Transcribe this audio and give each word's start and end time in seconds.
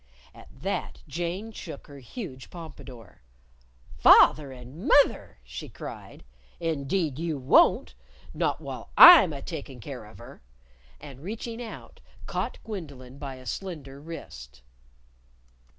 At 0.33 0.49
that 0.63 1.03
Jane 1.07 1.51
shook 1.51 1.85
her 1.85 1.99
huge 1.99 2.49
pompadour. 2.49 3.21
"Father 3.99 4.51
and 4.51 4.87
mother!" 4.89 5.37
she 5.43 5.69
cried. 5.69 6.23
"Indeed, 6.59 7.19
you 7.19 7.37
won't! 7.37 7.93
Not 8.33 8.59
while 8.59 8.89
I'm 8.97 9.31
a 9.31 9.43
takin' 9.43 9.79
care 9.79 10.05
of 10.05 10.17
her." 10.17 10.41
And 10.99 11.19
reaching 11.21 11.61
out, 11.61 11.99
caught 12.25 12.57
Gwendolyn 12.63 13.19
by 13.19 13.35
a 13.35 13.45
slender 13.45 14.01
wrist. 14.01 14.63